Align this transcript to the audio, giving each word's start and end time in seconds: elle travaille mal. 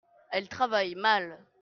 elle 0.31 0.49
travaille 0.49 0.95
mal. 0.95 1.37